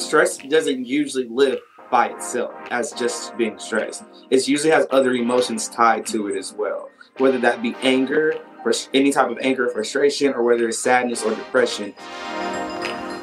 stress 0.00 0.38
doesn't 0.38 0.86
usually 0.86 1.28
live 1.28 1.60
by 1.90 2.08
itself 2.08 2.52
as 2.70 2.92
just 2.92 3.36
being 3.36 3.58
stressed. 3.58 4.04
It 4.30 4.46
usually 4.48 4.72
has 4.72 4.86
other 4.90 5.12
emotions 5.12 5.68
tied 5.68 6.06
to 6.06 6.28
it 6.28 6.36
as 6.36 6.52
well, 6.52 6.88
whether 7.18 7.38
that 7.38 7.62
be 7.62 7.74
anger, 7.82 8.34
any 8.94 9.12
type 9.12 9.30
of 9.30 9.38
anger, 9.40 9.68
frustration, 9.68 10.32
or 10.34 10.42
whether 10.42 10.68
it's 10.68 10.78
sadness 10.78 11.22
or 11.22 11.34
depression. 11.34 11.94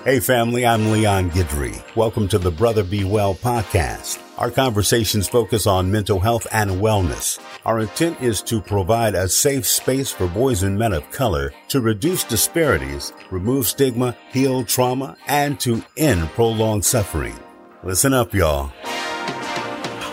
Hey, 0.08 0.22
family, 0.22 0.66
I'm 0.66 0.94
Leon 0.94 1.32
Guidry. 1.32 1.84
Welcome 1.98 2.30
to 2.30 2.40
the 2.40 2.50
Brother 2.50 2.82
Be 2.82 3.04
Well 3.04 3.36
podcast. 3.36 4.22
Our 4.38 4.50
conversations 4.50 5.28
focus 5.28 5.68
on 5.68 5.92
mental 5.92 6.22
health 6.22 6.48
and 6.54 6.72
wellness. 6.72 7.42
Our 7.66 7.82
intent 7.82 8.22
is 8.22 8.42
to 8.44 8.62
provide 8.62 9.16
a 9.16 9.28
safe 9.28 9.68
space 9.68 10.10
for 10.10 10.28
boys 10.28 10.64
and 10.64 10.80
men 10.80 10.94
of 10.94 11.12
color 11.12 11.54
to 11.68 11.82
reduce 11.82 12.24
disparities, 12.24 13.12
remove 13.32 13.68
stigma, 13.68 14.16
heal 14.32 14.64
trauma, 14.64 15.18
and 15.28 15.60
to 15.60 15.84
end 15.98 16.30
prolonged 16.30 16.86
suffering. 16.86 17.38
Listen 17.84 18.14
up, 18.14 18.34
y'all. 18.34 18.72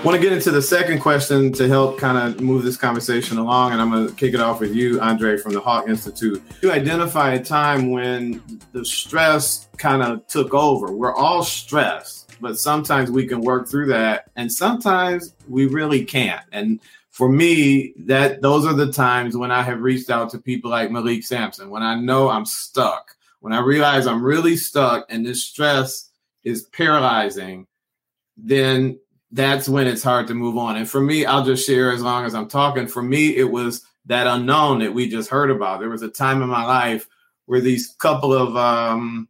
Want 0.05 0.17
to 0.17 0.23
get 0.23 0.35
into 0.35 0.51
the 0.51 0.61
second 0.61 1.01
question 1.01 1.51
to 1.55 1.67
help 1.67 1.99
kind 1.99 2.19
of 2.19 2.43
move 2.43 2.63
this 2.63 2.77
conversation 2.77 3.39
along, 3.39 3.73
and 3.73 3.81
I'm 3.81 3.91
going 3.91 4.07
to 4.07 4.13
kick 4.13 4.35
it 4.35 4.41
off 4.41 4.61
with 4.61 4.75
you, 4.75 5.01
Andre, 5.01 5.39
from 5.39 5.55
the 5.55 5.63
HAWK 5.63 5.89
Institute. 5.89 6.43
You 6.61 6.73
identify 6.73 7.33
a 7.33 7.43
time 7.43 7.91
when 7.91 8.61
the 8.73 8.85
stress 8.85 9.67
kind 9.79 10.03
of 10.03 10.27
took 10.27 10.53
over. 10.53 10.93
We're 10.93 11.15
all 11.15 11.43
stressed, 11.43 12.39
but 12.39 12.59
sometimes 12.59 13.11
we 13.11 13.27
can 13.27 13.41
work 13.41 13.67
through 13.67 13.87
that, 13.87 14.31
and 14.37 14.53
sometimes 14.53 15.35
we 15.49 15.65
really 15.69 16.05
can't. 16.05 16.45
And 16.53 16.81
for 17.09 17.31
me, 17.31 17.95
that 18.01 18.43
those 18.43 18.67
are 18.67 18.75
the 18.75 18.93
times 18.93 19.39
when 19.39 19.51
I 19.51 19.63
have 19.63 19.81
reached 19.81 20.11
out 20.11 20.29
to 20.33 20.39
people 20.39 20.71
like 20.71 20.91
Malik 20.91 21.25
Sampson, 21.25 21.71
when 21.71 21.83
I 21.83 21.99
know 21.99 22.29
I'm 22.29 22.45
stuck, 22.45 23.17
when 23.41 23.55
I 23.55 23.61
realize 23.61 24.07
I'm 24.07 24.23
really 24.23 24.59
stuck, 24.59 25.07
and 25.09 25.25
this 25.25 25.45
stress 25.45 26.11
is 26.45 26.65
paralyzing, 26.65 27.67
then 28.37 28.99
that's 29.35 29.69
when 29.69 29.89
it's 29.89 30.03
hard 30.03 30.29
to 30.29 30.35
move 30.35 30.57
on. 30.57 30.77
And 30.77 30.89
for 30.89 31.01
me, 31.01 31.27
I'll 31.27 31.45
just 31.45 31.67
share 31.67 31.91
as 31.91 32.01
long 32.01 32.25
as 32.25 32.37
I'm 32.37 32.49
talking. 32.49 32.87
For 32.87 33.03
me, 33.03 33.37
it 33.37 33.51
was 33.51 33.85
that 34.07 34.29
unknown 34.29 34.79
that 34.79 34.95
we 34.95 35.09
just 35.09 35.29
heard 35.29 35.51
about. 35.51 35.81
There 35.81 35.91
was 35.91 36.03
a 36.03 36.09
time 36.09 36.41
in 36.41 36.49
my 36.49 36.65
life 36.65 37.09
where 37.47 37.61
these 37.61 37.97
couple 37.99 38.33
of, 38.33 38.57
um, 38.57 39.29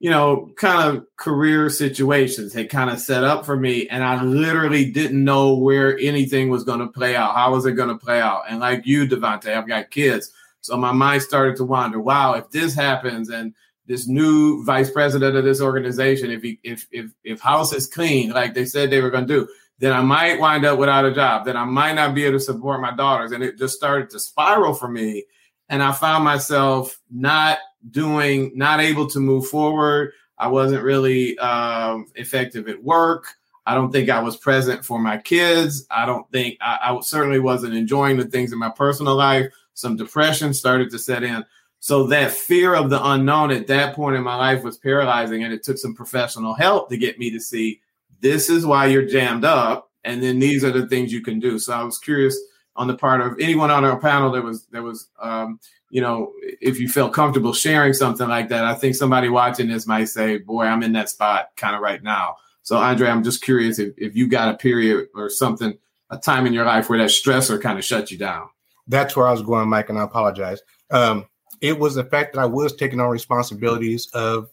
you 0.00 0.10
know, 0.10 0.50
kind 0.56 0.96
of 0.96 1.06
career 1.16 1.70
situations 1.70 2.52
had 2.52 2.70
kind 2.70 2.90
of 2.90 2.98
set 2.98 3.22
up 3.22 3.46
for 3.46 3.56
me, 3.56 3.88
and 3.88 4.02
I 4.02 4.20
literally 4.22 4.90
didn't 4.90 5.24
know 5.24 5.54
where 5.54 5.96
anything 5.98 6.50
was 6.50 6.64
going 6.64 6.80
to 6.80 6.88
play 6.88 7.14
out. 7.14 7.36
How 7.36 7.52
was 7.52 7.66
it 7.66 7.72
going 7.72 7.88
to 7.88 8.04
play 8.04 8.20
out? 8.20 8.42
And 8.48 8.58
like 8.58 8.84
you, 8.84 9.06
Devontae, 9.06 9.56
I've 9.56 9.68
got 9.68 9.90
kids, 9.90 10.32
so 10.60 10.76
my 10.76 10.92
mind 10.92 11.22
started 11.22 11.56
to 11.56 11.64
wander. 11.64 12.00
Wow, 12.00 12.34
if 12.34 12.50
this 12.50 12.74
happens, 12.74 13.30
and 13.30 13.54
this 13.86 14.06
new 14.06 14.64
vice 14.64 14.90
president 14.90 15.36
of 15.36 15.44
this 15.44 15.60
organization, 15.60 16.30
if 16.30 16.42
he 16.42 16.58
if 16.62 16.86
if 16.90 17.10
if 17.24 17.40
house 17.40 17.72
is 17.72 17.86
clean, 17.86 18.30
like 18.30 18.54
they 18.54 18.64
said 18.64 18.90
they 18.90 19.00
were 19.00 19.10
going 19.10 19.26
to 19.26 19.34
do, 19.40 19.48
then 19.78 19.92
I 19.92 20.00
might 20.00 20.40
wind 20.40 20.64
up 20.64 20.78
without 20.78 21.04
a 21.04 21.14
job. 21.14 21.44
Then 21.44 21.56
I 21.56 21.64
might 21.64 21.94
not 21.94 22.14
be 22.14 22.24
able 22.24 22.38
to 22.38 22.44
support 22.44 22.80
my 22.80 22.94
daughters, 22.94 23.32
and 23.32 23.42
it 23.42 23.58
just 23.58 23.76
started 23.76 24.10
to 24.10 24.20
spiral 24.20 24.74
for 24.74 24.88
me. 24.88 25.24
And 25.68 25.82
I 25.82 25.92
found 25.92 26.24
myself 26.24 27.00
not 27.10 27.58
doing, 27.90 28.52
not 28.54 28.80
able 28.80 29.08
to 29.08 29.20
move 29.20 29.48
forward. 29.48 30.12
I 30.38 30.48
wasn't 30.48 30.82
really 30.82 31.38
um, 31.38 32.06
effective 32.14 32.68
at 32.68 32.82
work. 32.82 33.26
I 33.64 33.74
don't 33.74 33.90
think 33.90 34.08
I 34.08 34.22
was 34.22 34.36
present 34.36 34.84
for 34.84 34.98
my 34.98 35.18
kids. 35.18 35.86
I 35.90 36.06
don't 36.06 36.30
think 36.30 36.56
I, 36.60 36.78
I 36.82 37.00
certainly 37.00 37.40
wasn't 37.40 37.74
enjoying 37.74 38.16
the 38.16 38.24
things 38.24 38.52
in 38.52 38.58
my 38.58 38.70
personal 38.70 39.16
life. 39.16 39.52
Some 39.74 39.96
depression 39.96 40.54
started 40.54 40.90
to 40.90 40.98
set 40.98 41.24
in. 41.24 41.44
So 41.86 42.08
that 42.08 42.32
fear 42.32 42.74
of 42.74 42.90
the 42.90 43.00
unknown 43.00 43.52
at 43.52 43.68
that 43.68 43.94
point 43.94 44.16
in 44.16 44.24
my 44.24 44.34
life 44.34 44.64
was 44.64 44.76
paralyzing, 44.76 45.44
and 45.44 45.52
it 45.52 45.62
took 45.62 45.78
some 45.78 45.94
professional 45.94 46.52
help 46.52 46.88
to 46.88 46.96
get 46.96 47.16
me 47.16 47.30
to 47.30 47.38
see 47.38 47.80
this 48.20 48.50
is 48.50 48.66
why 48.66 48.86
you're 48.86 49.06
jammed 49.06 49.44
up, 49.44 49.88
and 50.02 50.20
then 50.20 50.40
these 50.40 50.64
are 50.64 50.72
the 50.72 50.88
things 50.88 51.12
you 51.12 51.20
can 51.20 51.38
do. 51.38 51.60
So 51.60 51.72
I 51.72 51.84
was 51.84 52.00
curious 52.00 52.36
on 52.74 52.88
the 52.88 52.96
part 52.96 53.20
of 53.20 53.38
anyone 53.38 53.70
on 53.70 53.84
our 53.84 54.00
panel 54.00 54.32
that 54.32 54.42
was 54.42 54.66
that 54.72 54.82
was 54.82 55.06
um, 55.22 55.60
you 55.88 56.00
know 56.00 56.32
if 56.42 56.80
you 56.80 56.88
felt 56.88 57.12
comfortable 57.12 57.52
sharing 57.52 57.92
something 57.92 58.28
like 58.28 58.48
that. 58.48 58.64
I 58.64 58.74
think 58.74 58.96
somebody 58.96 59.28
watching 59.28 59.68
this 59.68 59.86
might 59.86 60.06
say, 60.06 60.38
"Boy, 60.38 60.64
I'm 60.64 60.82
in 60.82 60.92
that 60.94 61.08
spot 61.08 61.50
kind 61.56 61.76
of 61.76 61.82
right 61.82 62.02
now." 62.02 62.34
So 62.64 62.78
Andre, 62.78 63.08
I'm 63.08 63.22
just 63.22 63.44
curious 63.44 63.78
if 63.78 63.94
if 63.96 64.16
you 64.16 64.26
got 64.26 64.52
a 64.52 64.58
period 64.58 65.06
or 65.14 65.30
something, 65.30 65.78
a 66.10 66.18
time 66.18 66.48
in 66.48 66.52
your 66.52 66.64
life 66.64 66.90
where 66.90 66.98
that 66.98 67.10
stressor 67.10 67.62
kind 67.62 67.78
of 67.78 67.84
shut 67.84 68.10
you 68.10 68.18
down. 68.18 68.48
That's 68.88 69.14
where 69.14 69.28
I 69.28 69.30
was 69.30 69.42
going, 69.42 69.68
Mike, 69.68 69.88
and 69.88 70.00
I 70.00 70.02
apologize. 70.02 70.60
Um, 70.90 71.26
it 71.60 71.78
was 71.78 71.94
the 71.94 72.04
fact 72.04 72.34
that 72.34 72.40
I 72.40 72.46
was 72.46 72.74
taking 72.74 73.00
on 73.00 73.08
responsibilities 73.08 74.08
of 74.14 74.48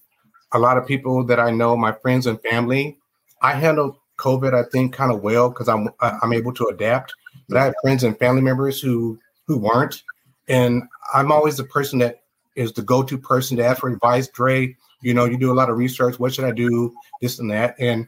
a 0.51 0.59
lot 0.59 0.77
of 0.77 0.85
people 0.85 1.23
that 1.25 1.39
I 1.39 1.51
know, 1.51 1.75
my 1.75 1.91
friends 1.91 2.27
and 2.27 2.41
family. 2.41 2.97
I 3.41 3.53
handled 3.53 3.97
COVID, 4.17 4.53
I 4.53 4.69
think, 4.69 4.93
kind 4.93 5.11
of 5.11 5.21
well 5.21 5.49
because 5.49 5.67
I'm 5.67 5.89
I'm 5.99 6.33
able 6.33 6.53
to 6.53 6.67
adapt. 6.67 7.13
But 7.49 7.57
I 7.57 7.65
have 7.65 7.75
friends 7.81 8.03
and 8.03 8.17
family 8.17 8.41
members 8.41 8.79
who 8.79 9.19
who 9.47 9.57
weren't, 9.57 10.03
and 10.47 10.83
I'm 11.13 11.31
always 11.31 11.57
the 11.57 11.65
person 11.65 11.99
that 11.99 12.21
is 12.55 12.71
the 12.71 12.83
go-to 12.83 13.17
person 13.17 13.57
to 13.57 13.65
ask 13.65 13.81
for 13.81 13.89
advice. 13.89 14.27
Dre, 14.27 14.75
you 15.01 15.13
know, 15.13 15.25
you 15.25 15.37
do 15.37 15.51
a 15.51 15.55
lot 15.55 15.69
of 15.69 15.77
research. 15.77 16.19
What 16.19 16.33
should 16.33 16.45
I 16.45 16.51
do? 16.51 16.93
This 17.21 17.39
and 17.39 17.51
that, 17.51 17.75
and 17.79 18.07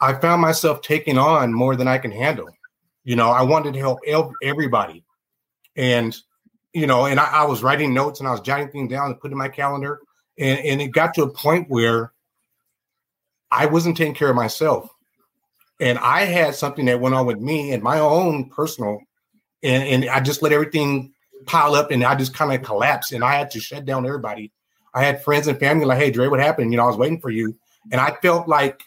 I 0.00 0.14
found 0.14 0.40
myself 0.40 0.80
taking 0.80 1.18
on 1.18 1.52
more 1.52 1.76
than 1.76 1.88
I 1.88 1.98
can 1.98 2.12
handle. 2.12 2.48
You 3.04 3.16
know, 3.16 3.30
I 3.30 3.42
wanted 3.42 3.74
to 3.74 3.80
help 3.80 3.98
everybody, 4.42 5.04
and 5.76 6.16
you 6.72 6.86
know, 6.86 7.06
and 7.06 7.18
I, 7.18 7.24
I, 7.24 7.44
was 7.44 7.62
writing 7.62 7.92
notes 7.92 8.20
and 8.20 8.28
I 8.28 8.32
was 8.32 8.40
jotting 8.40 8.70
things 8.70 8.90
down 8.90 9.06
and 9.06 9.20
putting 9.20 9.32
in 9.32 9.38
my 9.38 9.48
calendar. 9.48 10.00
And, 10.38 10.58
and 10.60 10.80
it 10.80 10.88
got 10.88 11.14
to 11.14 11.22
a 11.22 11.30
point 11.30 11.68
where 11.68 12.12
I 13.50 13.66
wasn't 13.66 13.96
taking 13.96 14.14
care 14.14 14.30
of 14.30 14.36
myself. 14.36 14.88
And 15.80 15.98
I 15.98 16.24
had 16.24 16.54
something 16.54 16.84
that 16.86 17.00
went 17.00 17.14
on 17.14 17.26
with 17.26 17.40
me 17.40 17.72
and 17.72 17.82
my 17.82 17.98
own 17.98 18.50
personal, 18.50 19.00
and, 19.62 19.82
and 19.82 20.10
I 20.10 20.20
just 20.20 20.42
let 20.42 20.52
everything 20.52 21.12
pile 21.46 21.74
up 21.74 21.90
and 21.90 22.04
I 22.04 22.14
just 22.14 22.34
kind 22.34 22.52
of 22.52 22.62
collapsed 22.62 23.12
and 23.12 23.24
I 23.24 23.32
had 23.32 23.50
to 23.52 23.60
shut 23.60 23.86
down 23.86 24.06
everybody. 24.06 24.52
I 24.92 25.04
had 25.04 25.24
friends 25.24 25.46
and 25.46 25.58
family 25.58 25.86
like, 25.86 25.98
hey, 25.98 26.10
Dre, 26.10 26.28
what 26.28 26.40
happened? 26.40 26.72
You 26.72 26.76
know, 26.76 26.84
I 26.84 26.88
was 26.88 26.96
waiting 26.96 27.20
for 27.20 27.30
you. 27.30 27.56
And 27.90 28.00
I 28.00 28.16
felt 28.20 28.46
like 28.46 28.82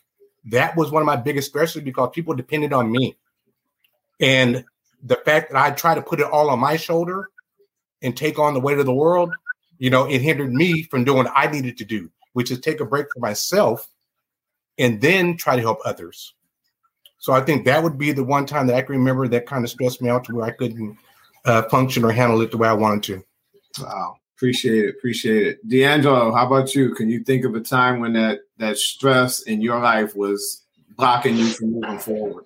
that 0.45 0.75
was 0.75 0.91
one 0.91 1.01
of 1.01 1.05
my 1.05 1.15
biggest 1.15 1.50
stresses 1.50 1.81
because 1.81 2.09
people 2.13 2.35
depended 2.35 2.73
on 2.73 2.91
me. 2.91 3.17
And 4.19 4.63
the 5.01 5.15
fact 5.15 5.51
that 5.51 5.61
I 5.61 5.71
tried 5.71 5.95
to 5.95 6.01
put 6.01 6.19
it 6.19 6.27
all 6.27 6.50
on 6.50 6.59
my 6.59 6.77
shoulder 6.77 7.29
and 8.03 8.15
take 8.15 8.37
on 8.37 8.53
the 8.53 8.59
weight 8.59 8.79
of 8.79 8.85
the 8.85 8.93
world, 8.93 9.33
you 9.79 9.89
know, 9.89 10.05
it 10.05 10.21
hindered 10.21 10.53
me 10.53 10.83
from 10.83 11.03
doing 11.03 11.17
what 11.17 11.33
I 11.35 11.47
needed 11.47 11.77
to 11.77 11.85
do, 11.85 12.11
which 12.33 12.51
is 12.51 12.59
take 12.59 12.79
a 12.79 12.85
break 12.85 13.07
for 13.13 13.19
myself 13.19 13.89
and 14.77 15.01
then 15.01 15.37
try 15.37 15.55
to 15.55 15.61
help 15.61 15.79
others. 15.85 16.33
So 17.19 17.33
I 17.33 17.41
think 17.41 17.65
that 17.65 17.81
would 17.81 17.97
be 17.97 18.11
the 18.11 18.23
one 18.23 18.45
time 18.45 18.67
that 18.67 18.75
I 18.75 18.81
can 18.81 18.97
remember 18.97 19.27
that 19.29 19.45
kind 19.45 19.63
of 19.63 19.69
stressed 19.69 20.01
me 20.01 20.09
out 20.09 20.25
to 20.25 20.35
where 20.35 20.45
I 20.45 20.51
couldn't 20.51 20.97
uh, 21.45 21.63
function 21.63 22.03
or 22.03 22.11
handle 22.11 22.41
it 22.41 22.51
the 22.51 22.57
way 22.57 22.67
I 22.67 22.73
wanted 22.73 23.03
to. 23.03 23.83
Wow. 23.83 24.17
Appreciate 24.35 24.85
it. 24.85 24.95
Appreciate 24.97 25.47
it. 25.47 25.69
D'Angelo, 25.69 26.33
how 26.33 26.45
about 26.45 26.75
you? 26.75 26.93
Can 26.95 27.09
you 27.09 27.23
think 27.23 27.45
of 27.45 27.55
a 27.55 27.61
time 27.61 28.01
when 28.01 28.13
that 28.13 28.41
that 28.57 28.77
stress 28.77 29.43
in 29.43 29.61
your 29.61 29.79
life 29.79 30.15
was 30.15 30.63
blocking 30.97 31.37
you 31.37 31.47
from 31.47 31.79
moving 31.79 31.99
forward? 31.99 32.45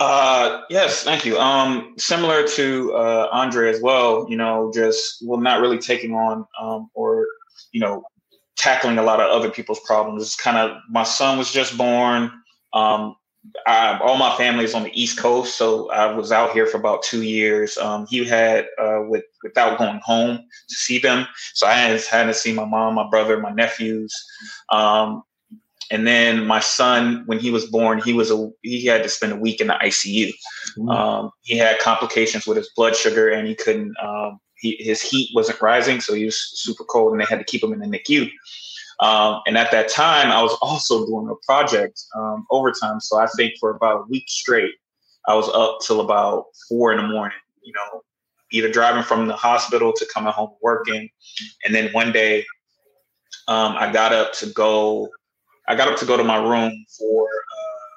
Uh, 0.00 0.62
yes, 0.70 1.04
thank 1.04 1.26
you. 1.26 1.38
Um, 1.38 1.94
similar 1.98 2.48
to 2.48 2.92
uh, 2.94 3.28
Andre 3.32 3.68
as 3.68 3.82
well, 3.82 4.26
you 4.30 4.36
know, 4.36 4.72
just 4.74 5.18
well, 5.22 5.38
not 5.38 5.60
really 5.60 5.78
taking 5.78 6.14
on 6.14 6.46
um, 6.58 6.88
or 6.94 7.26
you 7.72 7.80
know 7.80 8.02
tackling 8.56 8.96
a 8.96 9.02
lot 9.02 9.20
of 9.20 9.30
other 9.30 9.50
people's 9.50 9.80
problems. 9.80 10.22
It's 10.22 10.36
kind 10.36 10.56
of 10.56 10.78
my 10.88 11.02
son 11.02 11.36
was 11.36 11.52
just 11.52 11.76
born. 11.76 12.32
Um, 12.72 13.14
I, 13.66 13.98
all 13.98 14.16
my 14.16 14.34
family 14.38 14.64
is 14.64 14.74
on 14.74 14.84
the 14.84 15.00
East 15.00 15.18
Coast, 15.18 15.56
so 15.58 15.90
I 15.90 16.10
was 16.14 16.32
out 16.32 16.52
here 16.52 16.66
for 16.66 16.78
about 16.78 17.02
two 17.02 17.22
years. 17.22 17.76
Um, 17.76 18.06
he 18.08 18.24
had 18.24 18.68
uh, 18.80 19.02
with 19.06 19.24
without 19.42 19.78
going 19.78 20.00
home 20.02 20.38
to 20.38 20.74
see 20.74 20.98
them, 20.98 21.26
so 21.52 21.66
I 21.66 21.74
had, 21.74 22.02
had 22.04 22.24
to 22.24 22.34
see 22.34 22.54
my 22.54 22.64
mom, 22.64 22.94
my 22.94 23.08
brother, 23.10 23.38
my 23.38 23.50
nephews. 23.50 24.14
Um, 24.70 25.24
and 25.90 26.06
then 26.06 26.46
my 26.46 26.60
son, 26.60 27.24
when 27.26 27.40
he 27.40 27.50
was 27.50 27.66
born, 27.66 28.00
he 28.00 28.12
was 28.12 28.30
a 28.30 28.50
he 28.62 28.86
had 28.86 29.02
to 29.02 29.08
spend 29.08 29.32
a 29.32 29.36
week 29.36 29.60
in 29.60 29.66
the 29.66 29.74
ICU. 29.74 30.28
Mm-hmm. 30.78 30.88
Um, 30.88 31.30
he 31.42 31.58
had 31.58 31.80
complications 31.80 32.46
with 32.46 32.56
his 32.56 32.70
blood 32.76 32.94
sugar, 32.94 33.28
and 33.28 33.48
he 33.48 33.54
couldn't. 33.54 33.94
Um, 34.00 34.38
he, 34.56 34.76
his 34.78 35.02
heat 35.02 35.30
wasn't 35.34 35.60
rising, 35.60 36.00
so 36.00 36.14
he 36.14 36.24
was 36.24 36.38
super 36.38 36.84
cold, 36.84 37.12
and 37.12 37.20
they 37.20 37.24
had 37.24 37.38
to 37.38 37.44
keep 37.44 37.62
him 37.62 37.72
in 37.72 37.80
the 37.80 37.86
NICU. 37.86 38.30
Um, 39.00 39.40
and 39.46 39.56
at 39.56 39.70
that 39.72 39.88
time, 39.88 40.30
I 40.30 40.42
was 40.42 40.56
also 40.60 41.06
doing 41.06 41.28
a 41.28 41.46
project 41.46 42.00
um, 42.14 42.46
overtime. 42.50 43.00
So 43.00 43.18
I 43.18 43.26
think 43.36 43.54
for 43.58 43.70
about 43.70 44.02
a 44.02 44.06
week 44.08 44.28
straight, 44.28 44.74
I 45.26 45.34
was 45.34 45.48
up 45.48 45.78
till 45.80 46.00
about 46.00 46.44
four 46.68 46.92
in 46.92 46.98
the 46.98 47.08
morning. 47.08 47.38
You 47.62 47.72
know, 47.72 48.02
either 48.52 48.70
driving 48.70 49.02
from 49.02 49.26
the 49.26 49.34
hospital 49.34 49.92
to 49.94 50.06
coming 50.12 50.32
home 50.32 50.52
working, 50.62 51.08
and 51.64 51.74
then 51.74 51.92
one 51.92 52.12
day, 52.12 52.44
um, 53.48 53.74
I 53.76 53.92
got 53.92 54.12
up 54.12 54.34
to 54.34 54.46
go 54.46 55.08
I 55.68 55.76
got 55.76 55.88
up 55.88 55.98
to 55.98 56.06
go 56.06 56.16
to 56.16 56.24
my 56.24 56.36
room 56.36 56.72
for 56.98 57.24
uh, 57.24 57.90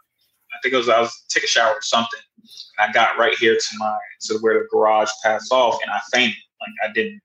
I 0.53 0.59
think 0.61 0.73
it 0.73 0.77
was 0.77 0.89
I 0.89 0.99
was 0.99 1.25
take 1.29 1.43
a 1.43 1.47
shower 1.47 1.73
or 1.73 1.81
something. 1.81 2.19
And 2.37 2.89
I 2.89 2.93
got 2.93 3.17
right 3.17 3.35
here 3.35 3.55
to 3.55 3.77
my 3.77 3.97
to 4.21 4.37
where 4.39 4.55
the 4.55 4.67
garage 4.71 5.09
passed 5.23 5.51
off, 5.51 5.79
and 5.81 5.91
I 5.91 5.99
fainted. 6.11 6.37
Like 6.61 6.89
I 6.89 6.93
didn't 6.93 7.21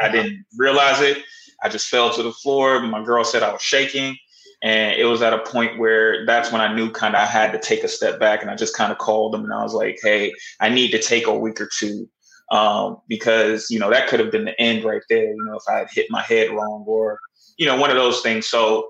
I 0.00 0.08
didn't 0.08 0.44
realize 0.56 1.00
it. 1.00 1.22
I 1.62 1.68
just 1.68 1.88
fell 1.88 2.10
to 2.14 2.22
the 2.22 2.32
floor. 2.32 2.80
My 2.80 3.04
girl 3.04 3.24
said 3.24 3.42
I 3.42 3.52
was 3.52 3.62
shaking. 3.62 4.16
And 4.62 4.98
it 4.98 5.06
was 5.06 5.22
at 5.22 5.32
a 5.32 5.38
point 5.38 5.78
where 5.78 6.26
that's 6.26 6.52
when 6.52 6.60
I 6.60 6.74
knew 6.74 6.90
kind 6.90 7.14
of 7.14 7.22
I 7.22 7.26
had 7.26 7.52
to 7.52 7.58
take 7.58 7.82
a 7.82 7.88
step 7.88 8.20
back 8.20 8.42
and 8.42 8.50
I 8.50 8.56
just 8.56 8.76
kind 8.76 8.92
of 8.92 8.98
called 8.98 9.32
them 9.32 9.44
and 9.44 9.54
I 9.54 9.62
was 9.62 9.72
like, 9.72 9.98
hey, 10.02 10.34
I 10.60 10.68
need 10.68 10.90
to 10.90 10.98
take 10.98 11.26
a 11.26 11.34
week 11.34 11.60
or 11.60 11.68
two 11.78 12.06
um, 12.50 12.98
because, 13.08 13.70
you 13.70 13.78
know, 13.78 13.90
that 13.90 14.08
could 14.08 14.20
have 14.20 14.30
been 14.30 14.44
the 14.44 14.60
end 14.60 14.84
right 14.84 15.02
there, 15.08 15.24
you 15.24 15.44
know, 15.46 15.56
if 15.56 15.62
I 15.66 15.78
had 15.78 15.88
hit 15.90 16.10
my 16.10 16.20
head 16.20 16.50
wrong 16.50 16.84
or, 16.86 17.18
you 17.56 17.64
know, 17.64 17.76
one 17.76 17.88
of 17.88 17.96
those 17.96 18.20
things. 18.20 18.48
So 18.48 18.86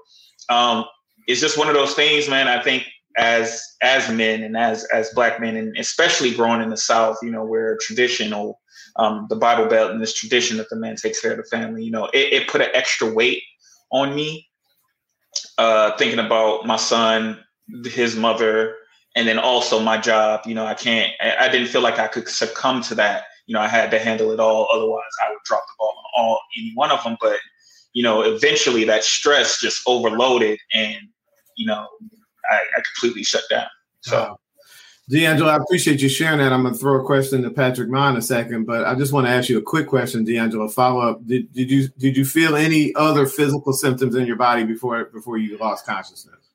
um, 0.48 0.84
it's 1.26 1.40
just 1.40 1.58
one 1.58 1.68
of 1.68 1.74
those 1.74 1.94
things, 1.94 2.28
man. 2.28 2.48
I 2.48 2.62
think 2.62 2.86
as 3.18 3.62
as 3.82 4.08
men 4.10 4.42
and 4.42 4.56
as 4.56 4.84
as 4.92 5.10
black 5.14 5.40
men 5.40 5.56
and 5.56 5.76
especially 5.76 6.34
growing 6.34 6.62
in 6.62 6.70
the 6.70 6.76
South, 6.76 7.16
you 7.22 7.30
know, 7.30 7.44
where 7.44 7.76
traditional 7.80 8.60
um, 8.96 9.26
the 9.28 9.36
Bible 9.36 9.66
Belt 9.66 9.92
and 9.92 10.00
this 10.00 10.14
tradition 10.14 10.56
that 10.56 10.68
the 10.70 10.76
man 10.76 10.96
takes 10.96 11.20
care 11.20 11.30
of 11.30 11.36
the 11.36 11.44
family, 11.44 11.84
you 11.84 11.90
know, 11.90 12.06
it, 12.06 12.32
it 12.32 12.48
put 12.48 12.60
an 12.60 12.70
extra 12.74 13.12
weight 13.12 13.42
on 13.92 14.14
me 14.14 14.48
uh, 15.58 15.96
thinking 15.96 16.18
about 16.18 16.66
my 16.66 16.76
son, 16.76 17.38
his 17.84 18.16
mother, 18.16 18.74
and 19.16 19.28
then 19.28 19.38
also 19.38 19.80
my 19.80 19.98
job. 19.98 20.40
You 20.46 20.54
know, 20.54 20.66
I 20.66 20.74
can't. 20.74 21.12
I, 21.20 21.48
didn't 21.48 21.68
feel 21.68 21.82
like 21.82 21.98
I 21.98 22.08
could 22.08 22.28
succumb 22.28 22.82
to 22.82 22.94
that. 22.96 23.24
You 23.46 23.54
know, 23.54 23.60
I 23.60 23.68
had 23.68 23.90
to 23.90 23.98
handle 23.98 24.30
it 24.32 24.40
all. 24.40 24.68
Otherwise, 24.72 25.10
I 25.24 25.30
would 25.30 25.42
drop 25.44 25.62
the 25.66 25.72
ball 25.78 25.94
on 25.98 26.24
all 26.24 26.40
any 26.58 26.72
one 26.74 26.90
of 26.90 27.02
them. 27.04 27.16
But 27.20 27.38
you 27.92 28.02
know, 28.02 28.22
eventually 28.22 28.84
that 28.84 29.04
stress 29.04 29.60
just 29.60 29.82
overloaded, 29.86 30.58
and 30.72 30.98
you 31.56 31.66
know, 31.66 31.86
I, 32.50 32.56
I 32.56 32.82
completely 32.94 33.24
shut 33.24 33.42
down. 33.50 33.66
So. 34.00 34.36
D'Angelo, 35.08 35.50
I 35.50 35.56
appreciate 35.56 36.00
you 36.00 36.08
sharing 36.08 36.38
that. 36.38 36.52
I'm 36.52 36.62
going 36.62 36.72
to 36.72 36.78
throw 36.78 37.00
a 37.00 37.04
question 37.04 37.42
to 37.42 37.50
Patrick 37.50 37.88
Ma 37.88 38.10
in 38.10 38.16
a 38.16 38.22
second, 38.22 38.64
but 38.64 38.84
I 38.84 38.94
just 38.94 39.12
want 39.12 39.26
to 39.26 39.32
ask 39.32 39.48
you 39.48 39.58
a 39.58 39.62
quick 39.62 39.88
question, 39.88 40.22
D'Angelo. 40.22 40.68
Follow 40.68 41.00
up. 41.00 41.26
Did, 41.26 41.52
did 41.52 41.68
you 41.68 41.88
did 41.98 42.16
you 42.16 42.24
feel 42.24 42.54
any 42.54 42.94
other 42.94 43.26
physical 43.26 43.72
symptoms 43.72 44.14
in 44.14 44.24
your 44.24 44.36
body 44.36 44.62
before 44.62 45.06
before 45.06 45.36
you 45.36 45.58
lost 45.58 45.84
consciousness? 45.84 46.50